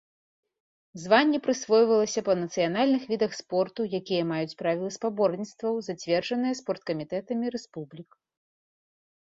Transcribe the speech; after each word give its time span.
Званне 1.01 1.39
прысвойвалася 1.47 2.23
па 2.29 2.33
нацыянальных 2.39 3.03
відах 3.11 3.31
спорту, 3.41 3.81
якія 3.99 4.23
маюць 4.31 4.57
правілы 4.63 4.89
спаборніцтваў, 4.97 5.73
зацверджаныя 5.91 6.53
спорткамітэтамі 6.65 7.45
рэспублік. 7.57 8.09